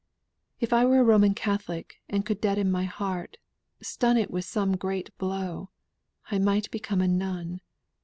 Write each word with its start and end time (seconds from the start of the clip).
If 0.59 0.73
I 0.73 0.83
were 0.83 0.97
a 0.99 1.03
Roman 1.03 1.35
Catholic 1.35 2.01
and 2.09 2.25
could 2.25 2.41
deaden 2.41 2.71
my 2.71 2.85
heart, 2.85 3.37
stun 3.83 4.17
it 4.17 4.31
with 4.31 4.45
some 4.45 4.75
great 4.75 5.15
blow, 5.19 5.69
I 6.31 6.39
might 6.39 6.71
become 6.71 7.01
a 7.01 7.07
nun. 7.07 7.61